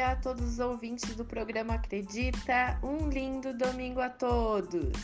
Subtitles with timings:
[0.00, 2.80] dia a todos os ouvintes do programa Acredita.
[2.82, 4.96] Um lindo domingo a todos.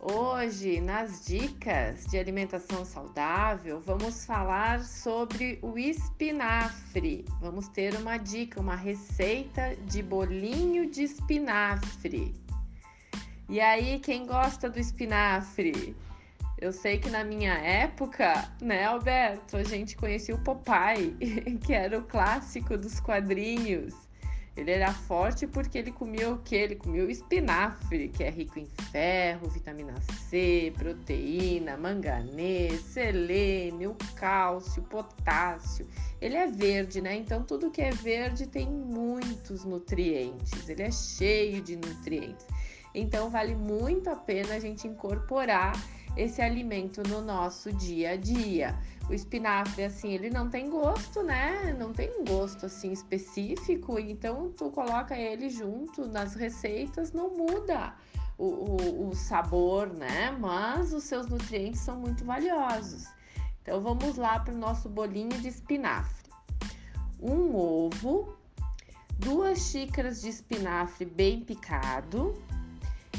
[0.00, 7.26] Hoje, nas dicas de alimentação saudável, vamos falar sobre o espinafre.
[7.42, 12.34] Vamos ter uma dica, uma receita de bolinho de espinafre.
[13.50, 15.94] E aí, quem gosta do espinafre?
[16.64, 21.14] Eu sei que na minha época, né, Alberto, a gente conhecia o Popeye,
[21.62, 23.92] que era o clássico dos quadrinhos.
[24.56, 26.56] Ele era forte porque ele comia o quê?
[26.56, 29.92] Ele comia o espinafre, que é rico em ferro, vitamina
[30.30, 35.86] C, proteína, manganês, selênio, cálcio, potássio.
[36.18, 37.14] Ele é verde, né?
[37.14, 40.66] Então tudo que é verde tem muitos nutrientes.
[40.66, 42.46] Ele é cheio de nutrientes.
[42.94, 45.74] Então vale muito a pena a gente incorporar
[46.16, 48.78] esse alimento no nosso dia a dia.
[49.08, 51.76] O espinafre, assim, ele não tem gosto, né?
[51.78, 53.98] Não tem um gosto, assim, específico.
[53.98, 57.94] Então, tu coloca ele junto nas receitas, não muda
[58.38, 60.30] o, o, o sabor, né?
[60.38, 63.04] Mas os seus nutrientes são muito valiosos.
[63.60, 66.30] Então, vamos lá para o nosso bolinho de espinafre.
[67.20, 68.36] Um ovo,
[69.18, 72.34] duas xícaras de espinafre bem picado,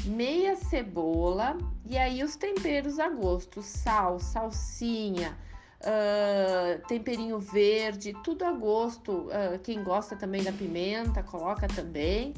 [0.06, 5.36] meia cebola e aí os temperos a gosto: sal, salsinha,
[5.80, 9.12] uh, temperinho verde, tudo a gosto.
[9.12, 12.34] Uh, quem gosta também da pimenta, coloca também.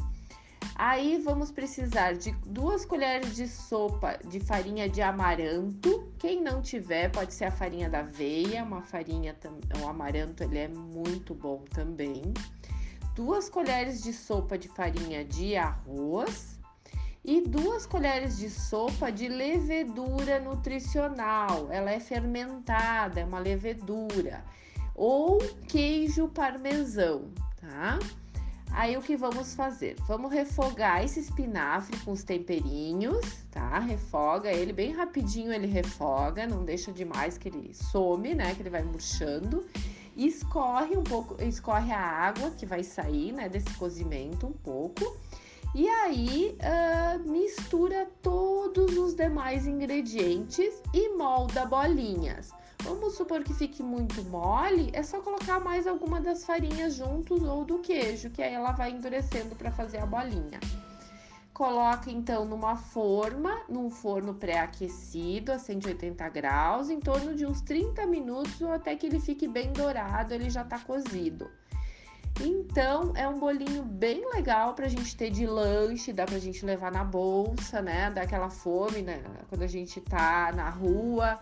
[0.75, 6.12] Aí vamos precisar de duas colheres de sopa de farinha de amaranto.
[6.19, 9.36] Quem não tiver, pode ser a farinha da aveia, uma farinha,
[9.82, 12.22] o amaranto ele é muito bom também.
[13.16, 16.57] Duas colheres de sopa de farinha de arroz
[17.28, 21.68] e duas colheres de sopa de levedura nutricional.
[21.70, 24.42] Ela é fermentada, é uma levedura.
[24.94, 25.36] Ou
[25.68, 27.26] queijo parmesão,
[27.60, 27.98] tá?
[28.70, 29.97] Aí o que vamos fazer?
[30.06, 33.78] Vamos refogar esse espinafre com os temperinhos, tá?
[33.78, 38.54] Refoga ele bem rapidinho, ele refoga, não deixa demais que ele some, né?
[38.54, 39.66] Que ele vai murchando.
[40.16, 45.14] Escorre um pouco, escorre a água que vai sair, né, desse cozimento um pouco
[45.74, 52.50] e aí uh, mistura todos os demais ingredientes e molda bolinhas.
[52.82, 57.64] Vamos supor que fique muito mole, é só colocar mais alguma das farinhas juntos ou
[57.64, 60.60] do queijo, que aí ela vai endurecendo para fazer a bolinha.
[61.52, 68.06] Coloca então numa forma, num forno pré-aquecido a 180 graus, em torno de uns 30
[68.06, 71.50] minutos ou até que ele fique bem dourado, ele já está cozido.
[72.41, 76.93] Então, é um bolinho bem legal pra gente ter de lanche, dá pra gente levar
[76.93, 78.10] na bolsa, né?
[78.10, 79.21] Dá aquela fome, né?
[79.49, 81.41] Quando a gente tá na rua.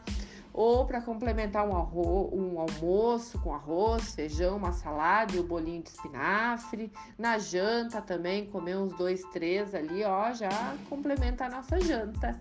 [0.55, 5.47] Ou para complementar um, arroz, um almoço com arroz, feijão, uma salada e o um
[5.47, 6.91] bolinho de espinafre.
[7.19, 10.49] Na janta também, comer uns dois, três ali, ó, já
[10.89, 12.41] complementa a nossa janta.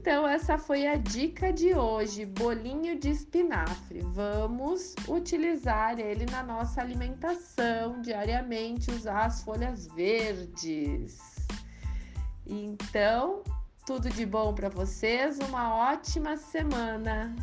[0.00, 4.00] Então, essa foi a dica de hoje: bolinho de espinafre.
[4.00, 11.18] Vamos utilizar ele na nossa alimentação diariamente, usar as folhas verdes.
[12.46, 13.42] Então,
[13.84, 17.36] tudo de bom para vocês, uma ótima semana!